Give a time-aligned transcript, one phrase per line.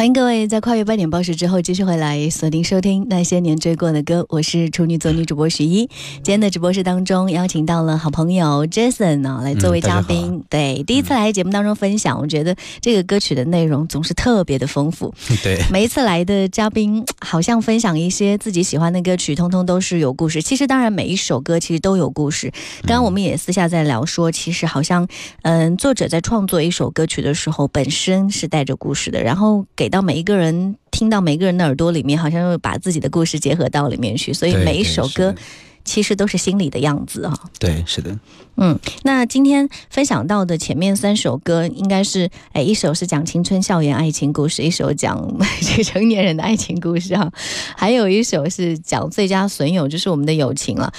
[0.00, 5.86] 欢迎各位在跨越八点报时之后继续回来锁定收听那些年追过的歌，我是处女座女主播徐一。
[6.22, 15.12] 今天的直播室当中邀请到了好朋友 Jason 呢、来作为嘉宾，对，第一次来节目当中分享，我觉得这个歌曲的内容总是特别的丰富。
[15.44, 20.40] 对，每一次来的嘉宾好像分享一些自己喜欢的歌曲，通通都是有故事。
[20.40, 22.50] 其实当然每一首歌其实都有故事。
[22.86, 25.06] 刚刚我们也私下在聊说，其实好像
[25.42, 35.34] 嗯，作者在创作一首歌曲的时候，本身是带着故事的，然后给到每一个人听到每一个人的耳朵里面，好像又把自己的故事结合到里面去，所以每一首歌
[35.82, 38.16] 其实都是心里的样子哈、对，是的，
[38.56, 45.18] 嗯，那今天分享到的前面三首歌，应该是，哎，一首是讲青春校园爱情故事，一首讲
[45.62, 47.32] 这个成年人的爱情故事哈，
[47.74, 50.92] 还有一首是讲最佳损友，就是我们的友情了。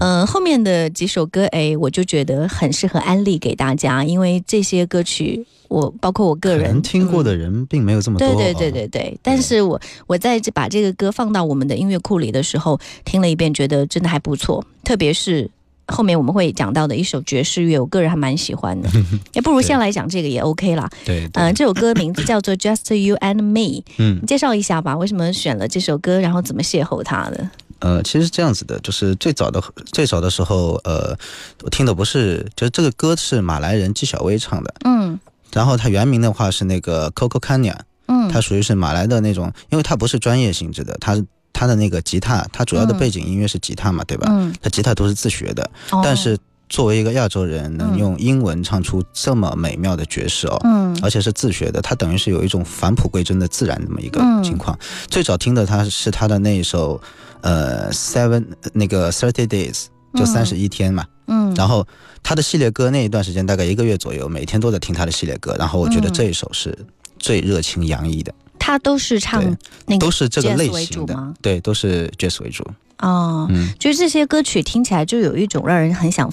[0.00, 8.26] 嗯、后面的几首歌，哎，我就觉得很适合安利给大家，因为这些歌曲，我包括我个人听过嗯的人并没有这么多。
[8.26, 15.50] 对对对哦对对，但是我我在这把这个歌放到我们的音乐库里的时候，听了一遍，觉得真的还不错，特别是。
[15.90, 18.90] 后面我们会讲到的一首爵士乐，我个人还蛮喜欢的，
[19.32, 20.86] 也不如先来讲这个也 OK 啦。
[21.06, 27.48] 对，对嗯、这首歌名字叫做《Just You and Me》，嗯你介绍一下吧，为什么选了这首歌，然后怎么邂逅它的？
[27.78, 31.16] 呃，其实是这样子的，就是最早的最早的时候，呃，
[31.62, 35.18] 我听的不是，就是这个歌是马来人纪晓薇唱的，嗯
[35.52, 37.76] 然后他原名的话是那个 Coco Kanya，
[38.06, 44.28] 嗯，他属于是马来的那种，因为他不是专业性质的，他是他的那个吉他，他主要的嗯背景音乐是吉他嘛，对吧？
[44.30, 46.00] 嗯，他吉他都是自学的，哦。
[46.04, 46.38] 但是
[46.68, 47.98] 作为一个亚洲人，能嗯。
[47.98, 50.96] 用英文唱出这么美妙的爵士哦，嗯。
[51.02, 54.44] 而且是自学的，他等于是有一种返璞归真的自然这么一个嗯。
[54.44, 54.78] 情况。
[55.08, 57.00] 最早听的他是他的那一首，
[57.40, 58.44] 呃，Seven
[58.74, 61.04] 那个 Thirty Days，就嗯三十一天嘛。
[61.26, 61.86] 嗯，然后
[62.22, 65.54] 他的系列歌那一段时间大概一个月左右，每天都在听他的系列歌。
[65.58, 66.76] 然后我觉得嗯这一首是
[67.18, 68.32] 最热情洋溢的，
[68.68, 69.42] 他都是唱
[69.86, 72.62] 那个都是这个类型的主吗，对，都是 jazz 为主。
[72.98, 76.30] 哦，嗯，就是这些歌曲听起来就有一种让人很想，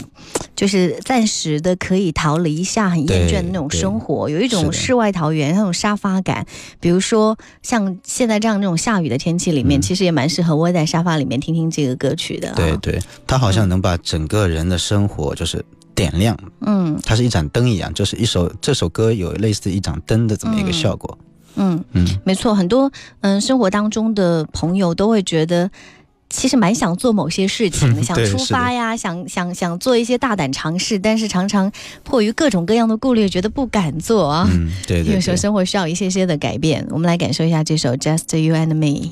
[0.54, 6.46] 就是暂时的可以逃离一下很厌倦的那种生活，有一种世外桃源那种沙发感。
[6.82, 12.56] 比如说像现在这样那种下雨的天气里面，嗯其实也蛮适合窝在沙发里面听听这个歌曲的、啊。
[12.58, 15.64] 对，对，它好像能把整个人的生活就是
[15.94, 16.38] 点亮。
[16.66, 21.18] 嗯它是一盏灯一样，就是一首这首歌有类似一盏灯的这么一个效果。
[21.22, 21.25] 嗯，
[21.56, 21.84] 嗯，
[22.24, 25.70] 没错，很多嗯生活当中的朋友都会觉得。
[26.28, 31.72] 其实蛮想做某些事情的， 想出发呀，想想想做一些大胆尝试，但是常常
[32.04, 34.46] 迫于各种各样的顾虑，觉得不敢做啊。
[34.52, 35.16] 嗯，对对对。
[35.16, 39.12] 有时候生活需要一些些的改变，我们来感受一下这首《Just You and Me》。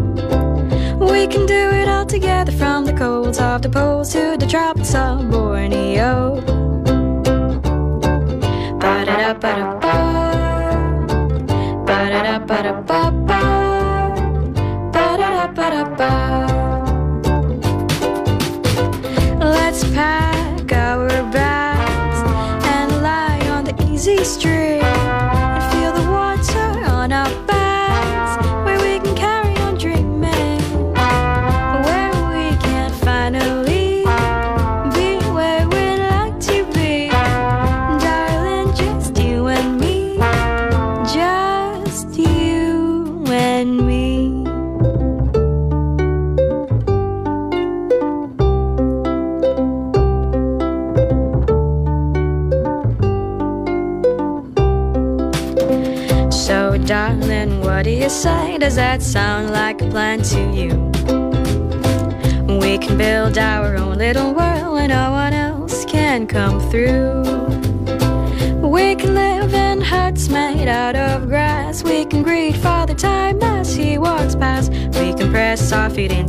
[1.21, 4.95] We can do it all together from the colds of the poles to the tropics
[4.95, 6.41] of Borneo.
[19.39, 22.19] Let's pack our bags
[22.65, 24.80] and lie on the easy street.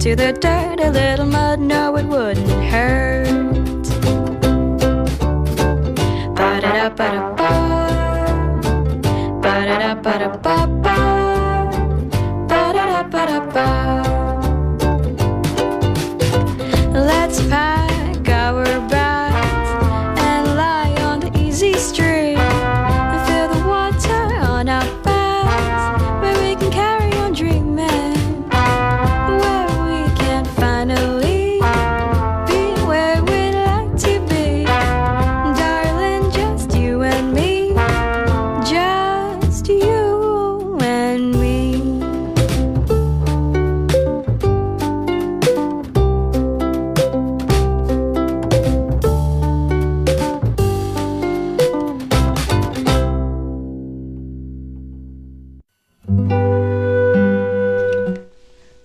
[0.02, 3.28] to the dirt, a little mud, no, it wouldn't hurt.
[6.34, 7.50] Ba da da ba da ba,
[9.43, 10.62] ba da da ba da ba.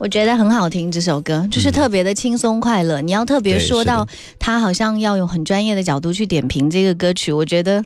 [0.08, 3.02] 我觉得很好听这首歌，就是特别的轻松快乐。
[3.02, 4.08] 你要特别说到
[4.40, 7.84] 他好像要用很专业的角度去点评这个歌曲，我觉得，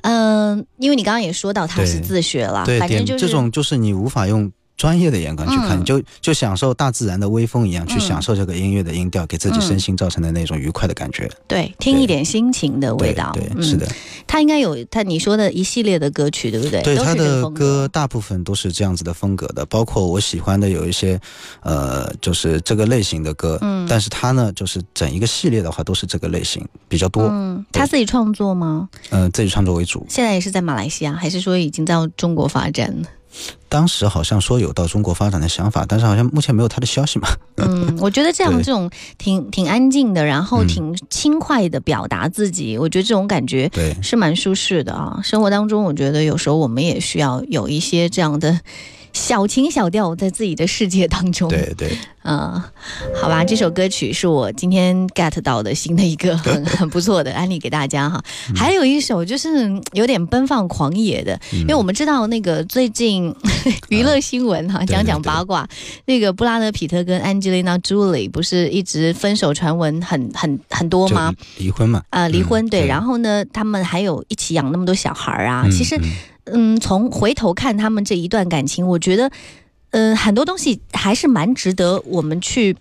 [0.00, 4.50] 嗯、因为你刚刚也说到他是自学了，对，反正就是这种就是你无法用
[4.82, 11.30] 专业的眼光去看，嗯就就享受大自然的微风一样，去嗯享受这个音乐的音调，给自己嗯身心造成的那种愉快的感觉。
[11.46, 13.32] 对听一点心情的味道。
[13.36, 13.86] 嗯对，是的，
[14.26, 16.82] 他应该有他你说的一系列的歌曲，对不对？
[16.82, 17.88] 对他的歌。
[17.92, 21.20] 大部分都是这样子的风格的，包括我喜欢的有一些，
[21.60, 28.88] 呃，就是这个类型的歌，嗯但是他呢，就是整一个系列的话都是这个类型比较多，嗯、嗯，他自己创作吗？
[29.10, 30.04] 嗯自己创作为主。
[30.08, 33.08] 现在也是在马来西亚，还是说已经到中国发展了？
[33.68, 37.28] 当时好像说有到中国发展的想法，但是好像目前没有他的消息嘛。
[37.56, 45.20] 嗯，我觉得这样这种挺挺安静的，然后嗯挺轻快的表达自己，我觉得这种感觉对，是蛮舒适的啊。
[45.22, 48.58] 生活当中，我觉得有时候我们也需要有一些这样的
[49.12, 51.48] 小情小调在自己的世界当中。
[51.48, 52.62] 对对，嗯，
[53.20, 58.22] 好吧，这首歌曲是我今天 get 到的新的一个 很很不错的案例给大家哈。
[58.48, 63.34] 嗯还有一首就是嗯有点奔放狂野的，因为我们知道那个最近
[63.90, 65.68] 娱乐新闻哈，对讲讲八卦，
[66.06, 71.32] 那个布拉德皮特跟 Angelina Jolie 不是一直分手传闻很很很多吗？
[71.58, 72.02] 离离婚嘛。
[72.10, 75.62] 呃，离婚、对，然后呢，他们还有一起养那么多小孩儿啊。
[75.64, 75.98] 嗯其实，
[76.44, 79.30] 嗯，从回头看他们这一段感情，我觉得，
[79.90, 82.76] 嗯、很多东西还是蛮值得我们去。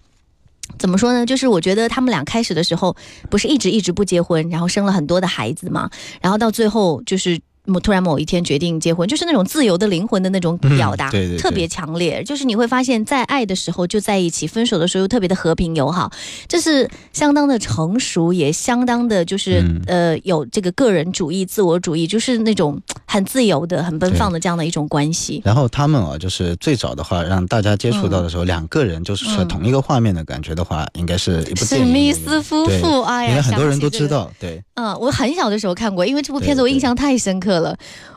[0.80, 1.26] 怎么说呢？
[1.26, 2.96] 就是我觉得他们俩开始的时候
[3.30, 5.90] 不是一直一直不结婚，然后生了很多的孩子嘛，
[6.22, 7.38] 然后到最后就是
[7.84, 12.24] 突然某一天决定结婚，就是那种自由的灵魂的那种表达，嗯对对对特别强烈。
[12.24, 16.12] 就是你会发现在爱的时候就在一起，分手的时候又特别的和平友好，
[16.48, 25.42] 这是相当的成熟，也相当的就是、嗯呃有这个个人主义、自我主义，就是那种很自由的、很奔放的这样的一种关系。
[25.44, 31.84] 然后他们啊，就是最早的话，让大家接触到的时候，两个人就是同一个画面的感觉的话，应该是一部史。
[31.84, 34.32] 密斯夫妇，哎呀，应该很多人都知道。
[34.40, 37.61] 对，嗯，我很小的时候看过，因为这部片子我印象太深刻了。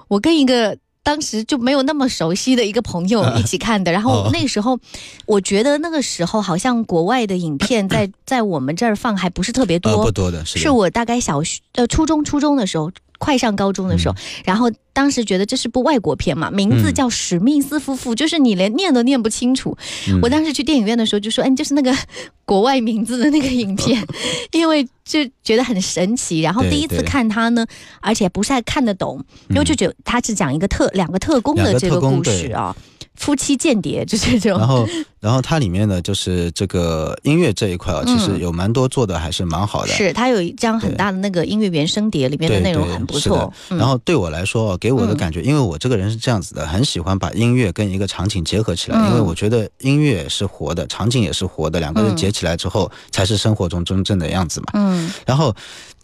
[0.09, 4.79] 我跟一个当时就没有那么熟悉的一个朋友一起看的，然后哦那个时候，
[5.27, 12.91] 我觉得那个时候好像国外的影片在 在我们这儿放还不是特别呃，多，不多的是我大概小学呃初中初中的时候。
[13.25, 14.15] 快上高中的时候，
[14.45, 16.95] 然后当时觉得这是部外国片嘛，名字嗯。
[16.95, 19.77] 叫《史密斯夫妇》，就是你连念都念不清楚。
[20.09, 20.21] 嗯。
[20.23, 21.97] 我当时去电影院的时候就说：“哎，就是那个
[22.45, 24.07] 国外名字的那个影片，
[24.53, 26.43] 因为就觉得很神奇。
[26.43, 27.67] 然后第一次看它呢，
[28.01, 32.77] 而且不是太看得懂，因为就觉得它是讲一个特两个特工的这个故事啊，
[33.17, 34.59] 夫妻间谍就是这种。
[34.59, 34.87] 然后，
[35.21, 39.93] 然后它里面呢，就是这个音乐这一块啊，其实嗯有蛮多做的还是蛮好的。
[39.93, 43.53] 是它有一张很大的那个音乐原声碟，里面的内容很不错。
[43.71, 54.67] 嗯然后对我来说，给我的嗯感觉，因为我这个人是这样子的，很喜欢把音乐跟一个场景结合起来，嗯因为我觉得音乐是活的，场景也是活的，两个人嗯结起来之后，才是生活中真正的样子嘛。
[54.75, 55.55] 嗯然后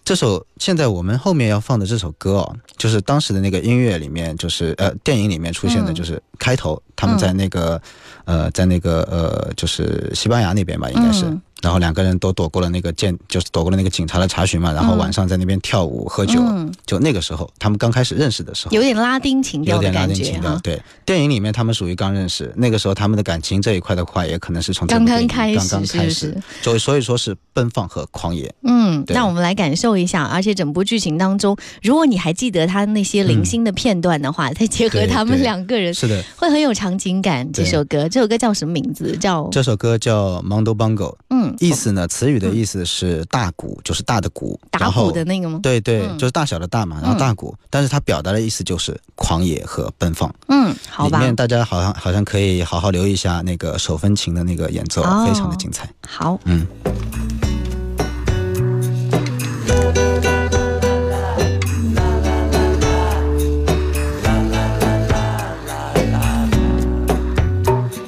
[0.05, 5.95] 这首现在我们后面要放的这首歌哦，就是当时的那个音乐里面，就是呃电影里面出现的，嗯。
[5.95, 7.81] 就是开头他们在那个、
[8.25, 20.61] 呃在那个呃就是西班牙那边吧，应该是、嗯然后两个人都躲过了那个监，就是躲过了那个警察的查询嘛，然后嗯晚上在那边跳舞喝酒，嗯就那个时候他们刚开始认识的时候，有点拉丁情调有点拉丁情调哈。。
[20.63, 28.53] 对，电影里面他们属于刚认识，那个时候他们的感情这一块的话，也可能是从刚刚开始刚刚开始，所以所以说是奔放和狂野。
[28.63, 37.51] 嗯，那我们来感受一下，而且整部剧情当中，如果你还记得他那些零星的片段的话，再结合他们两个人，是的，会很有场景感。
[37.53, 39.17] 这首歌，这首歌叫什么名字？
[39.19, 45.61] 叫这首歌叫《Mondo Bongo》，嗯，意思呢，词语的意思是大鼓，就是大的鼓，打然后鼓的那个吗？
[45.63, 50.33] 对对，嗯就是大小的大嘛，然后大鼓，但是它表达的意思就是狂野和奔放。
[50.49, 55.89] 嗯，好吧，里面大家好像好像可以好好留意一下那个手风琴的那个演奏，哦非常的精彩。
[56.07, 56.39] 好。
[56.45, 56.67] 嗯。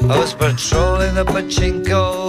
[0.05, 2.22] I was patrolling the pachinko,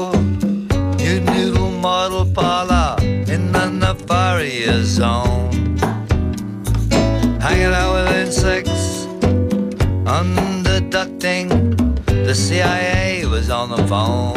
[12.33, 14.33] The CIA was on the phone.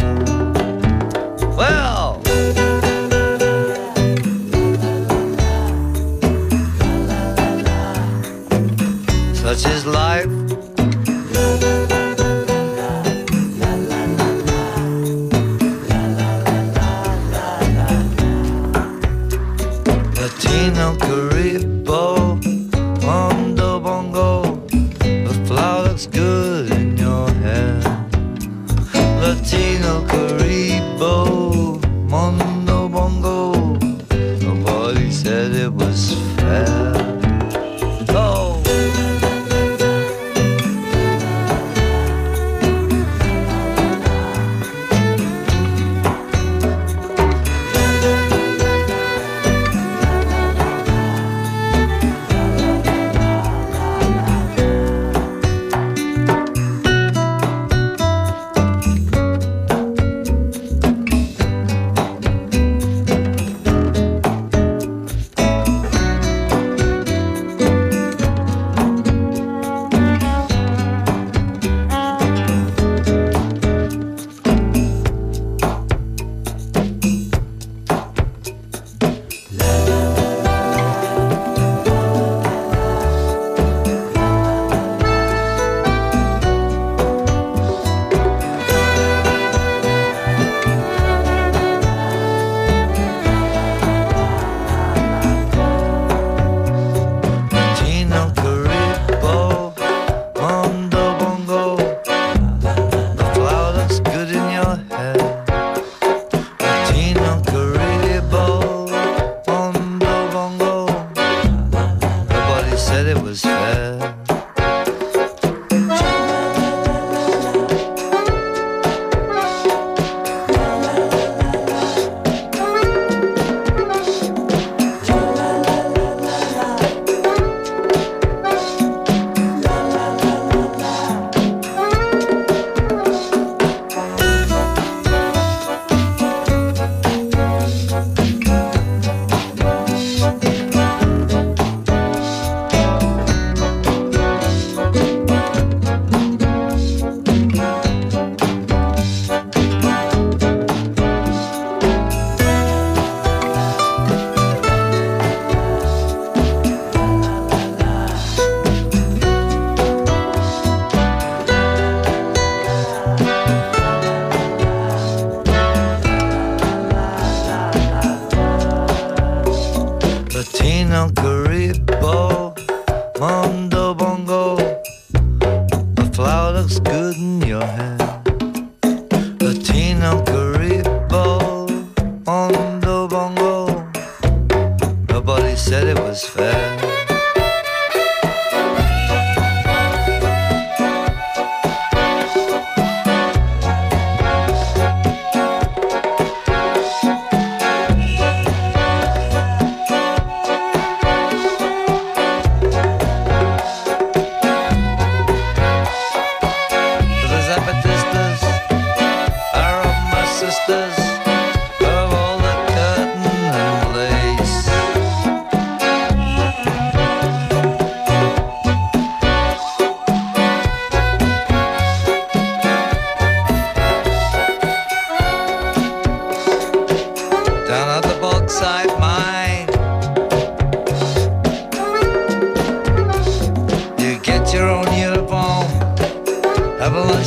[1.57, 2.23] Well,
[9.33, 10.27] such is life.
[20.21, 22.37] Latino Caribo,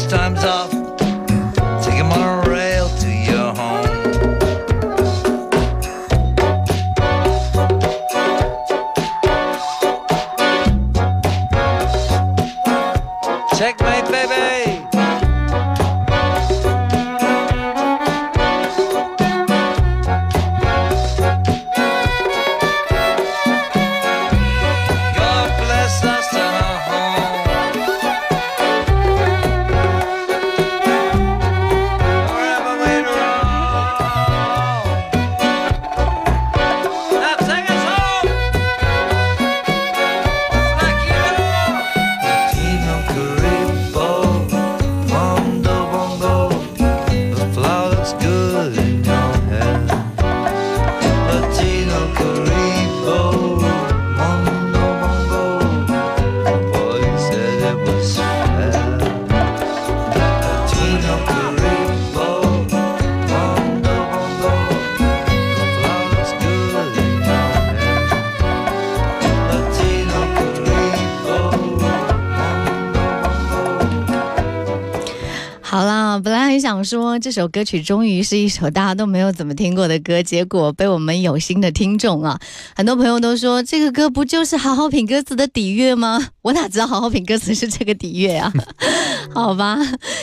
[0.08, 0.78] time's off
[77.17, 82.39] 这首歌曲终于是一首大家都没有怎么听过的歌，结果被我们有心的听众啊，
[82.75, 86.27] 很多朋友都说这个歌不就是好好品歌词的底乐吗？
[86.43, 88.53] 我哪知道好好品歌词是这个底乐啊？
[89.33, 89.77] 好吧，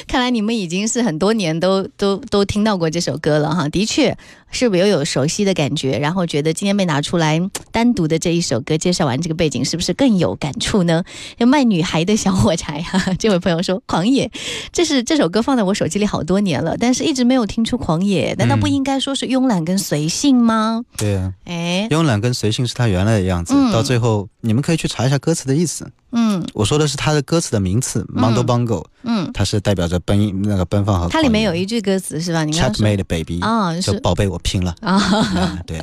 [0.06, 3.68] 看来你们已经是很多年都都都听到过这首歌了哈。
[3.68, 4.16] 的确，
[4.50, 5.98] 是不是又有熟悉的感觉？
[5.98, 11.02] 然后觉得今天被拿出来单独的这一首歌介绍完这个背景，是不是更有感触呢？
[11.38, 14.30] 有卖女孩的小火柴哈、 这位朋友说狂野，
[14.72, 20.82] 这是这首歌放在我手机里好多年了，但是一直没有听出狂野，难道不应该说是慵懒跟随性吗？
[20.96, 25.90] 对啊，哎，慵懒跟随性是他原来的样子，嗯到最后你们可以去查一下歌词的意思。
[26.12, 32.44] 嗯我说的是他的歌词的名词 Mondo Bongo，嗯，它是代表着奔那个奔放和它里面有一句歌词是吧？
[32.44, 34.94] 你刚刚说 Checkmate baby，啊，就是宝贝我拼了啊。
[34.94, 35.80] 啊，对，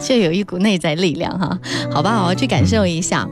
[0.00, 1.58] 却有一股内在力量哈。
[1.92, 3.28] 好吧，我要去感受一下。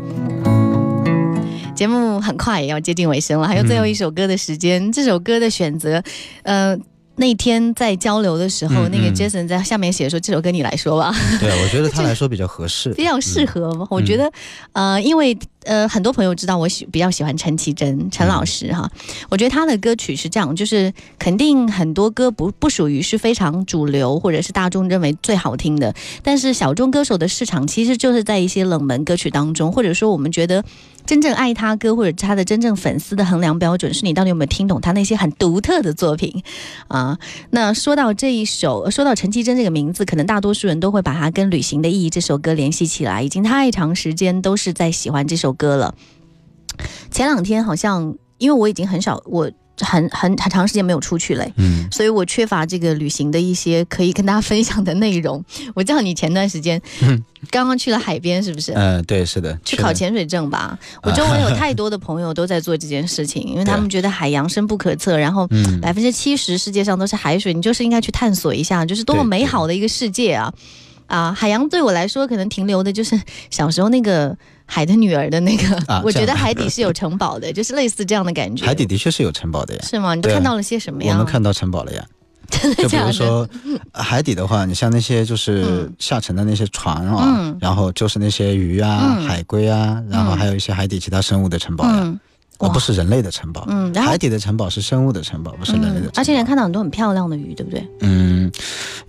[1.75, 4.92] 节目很快也要接近尾声了，还有最后一首歌的时间。
[4.92, 6.03] 这首歌的选择，
[6.42, 6.77] 呃。
[7.16, 13.87] 那天在交流的时候，那个 Jason 在下面写说：“这首歌你来说吧， 对，我觉得他 来说比较合适，比较适合。
[13.90, 14.31] 我觉得，
[14.72, 18.90] 呃，因为呃，很多朋友知道我喜比较喜欢陈绮贞陈老师哈。
[19.31, 30.62] 我觉得他的歌曲是这样，就是肯定很多歌不不属于是非常主流或者是大众认为最好听的，但是小众歌手的市场其实就是在一些冷门歌曲当中，或者说我们觉得
[31.07, 36.43] 真正爱他歌或者他的真正粉丝的衡量标准是你到底有没有听懂他那些很独特的作品
[36.88, 37.19] 啊。
[37.51, 45.95] 那说到这一首，说到陈绮贞这个名字，可能大多数人都会把它跟《旅行的意义》这首歌联系起来，已经太长时间都是在喜欢这首歌了。
[47.11, 49.51] 前两天好像因为我已经很少我。
[49.81, 55.45] 很很很长时间没有出去嘞，嗯，所以我缺乏这个旅行的一些可以跟大家分享的内容。
[55.75, 56.81] 我知道你前段时间
[57.51, 58.73] 刚刚去了海边，是不是？
[58.73, 60.79] 呃，对，是的，去考潜水证吧。
[61.03, 70.53] 我周围有太多的朋友都在做这件事情， 因为他们觉得海洋深不可测，然后嗯百分之七十世界上都是海水，你就是应该去探索一下，就是多么美好的一个世界啊！
[71.07, 74.35] 啊，海洋对我来说可能停留的就是小时候那个
[74.66, 78.64] 海的女儿的那个，啊我觉得海底是有城堡的， 就是类似这样的感觉。
[78.64, 80.14] 海底的确是有城堡的呀，是吗？
[80.14, 81.12] 你看到了些什么呀？
[81.12, 82.05] 我们看到城堡了呀。
[82.50, 82.96] 真的就比？
[82.98, 83.48] 如说
[83.92, 92.20] 海底的话，你像那些就是嗯下沉的那些船啊，嗯然后就是那些鱼啊、嗯海龟啊，然后还有一些海底其他生物的城堡呀，嗯，
[92.59, 93.66] 而不是人类的城堡。
[93.96, 96.12] 海底的城堡是生物的城堡，不是人类的城堡。
[96.16, 97.88] 而且能看到很多很漂亮的鱼，对不对？
[98.00, 98.53] 嗯，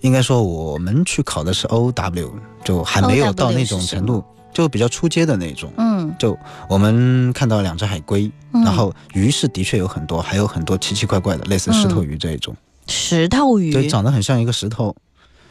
[0.00, 4.24] 应该说我们去考的是 O W，就还没有到那种程 OW 度，
[4.56, 5.70] 就比较出街的那种。
[5.76, 6.34] 嗯，就
[6.66, 14.88] 我们看到两只海龟，嗯然后鱼是的确有很多，还有很多奇奇怪怪的，类似石头鱼这一种，石头鱼，对，长得很像一个石头。
[14.88, 15.02] 嗯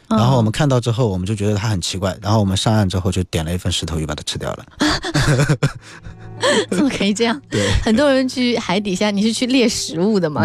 [0.08, 4.64] 然后我们看到之后，我们就觉得它很奇怪，然后我们上岸之后就点了一份石头鱼把它吃掉了。
[6.70, 7.40] 怎么可以这样？
[7.50, 10.44] 对，很多人去海底下，你是去猎食物的吗？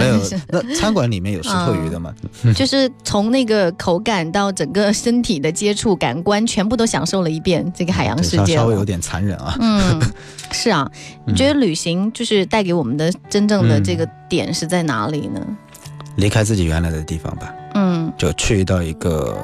[0.50, 2.14] 那餐馆里面有石头鱼的吗？
[2.56, 8.56] 就是从那个口感到整个身体的接触感官，全部都享受了一遍这个海洋世界。
[8.56, 9.58] 稍稍微有点残忍啊。
[9.60, 10.00] 嗯，
[10.52, 10.90] 是啊，
[11.26, 15.42] 你 觉得旅行就是带给我们的真正的这个点是在哪里呢？
[16.18, 19.38] 离开自己原来的地方吧，嗯，就去到一个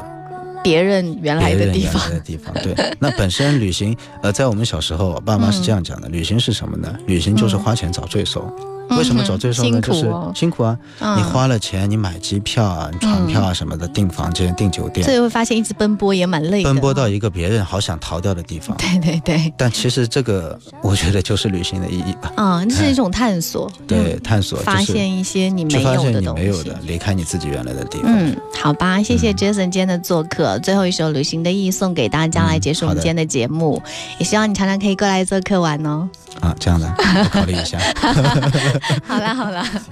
[0.63, 2.53] 别人原来的地方人原来，的地方。
[2.63, 6.95] 对， 那本身旅行，呃，在我们小时候，爸妈是这样讲嗯的：旅行是什么呢？
[7.07, 8.49] 旅行就是花钱找罪受。
[8.89, 9.79] 为什么找罪受呢？
[9.79, 10.01] 嗯就是
[10.33, 10.77] 辛苦啊！
[10.99, 18.75] 嗯你花了钱，你买机票啊、船票啊什么的，订房间、订酒所店，以会发现一直奔波也蛮累的，奔波到一个别人好想逃掉的地方。
[18.77, 22.31] 对对对，但其实这个，我觉得就是旅行的意义吧。
[22.37, 26.77] 嗯，这是一种探索，对，嗯探索发就是现一些你没有去发现你的东西没有的，。
[26.83, 28.11] 离开你自己原来的地方。
[28.13, 33.81] 嗯，好吧，谢谢 Jason 今天的做客，最后一首《旅行的意义》送给大家来结束我们今天的节目，
[34.19, 36.07] 也希望你常常可以过来做客玩哦。
[36.41, 37.77] 啊，这样的，我考虑一下。
[39.07, 39.65] 好啦好啦，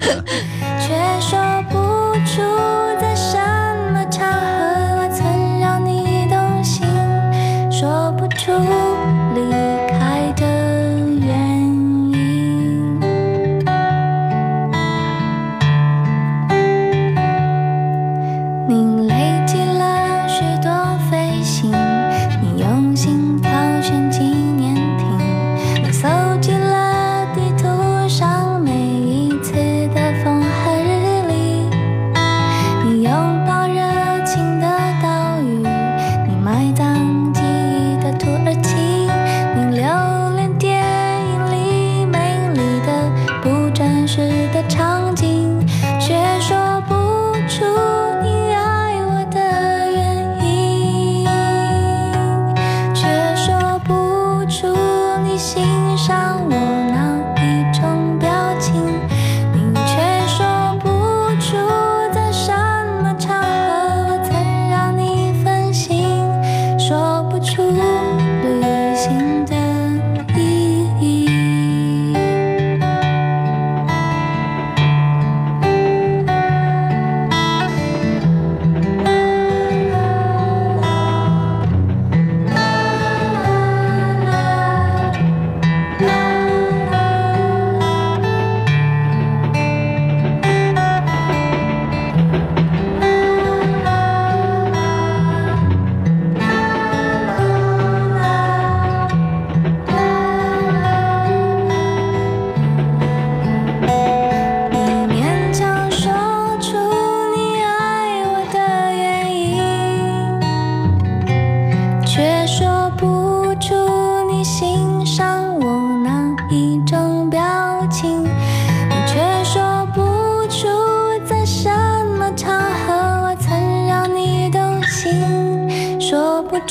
[0.80, 1.76] 却说不
[2.24, 2.42] 出
[3.00, 3.36] 在什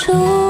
[0.06, 0.45] to